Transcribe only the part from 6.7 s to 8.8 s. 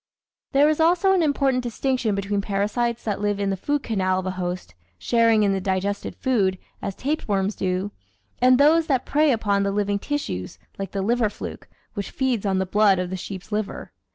as tape worms do, and